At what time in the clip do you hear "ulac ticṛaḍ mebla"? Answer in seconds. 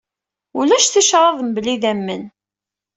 0.59-1.69